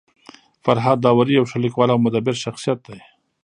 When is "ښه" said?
1.49-1.57